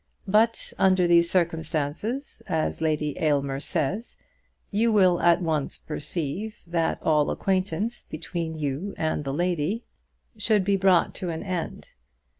But 0.27 0.73
under 0.79 1.05
these 1.05 1.29
circumstances, 1.29 2.41
as 2.47 2.81
Lady 2.81 3.19
Aylmer 3.19 3.59
says, 3.59 4.17
you 4.71 4.91
will 4.91 5.21
at 5.21 5.43
once 5.43 5.77
perceive 5.77 6.55
that 6.65 6.97
all 7.03 7.29
acquaintance 7.29 8.01
between 8.09 8.57
you 8.57 8.95
and 8.97 9.23
the 9.23 9.31
lady 9.33 9.83
should 10.37 10.63
be 10.63 10.75
brought 10.75 11.13
to 11.13 11.29
an 11.29 11.43
end. 11.43 11.93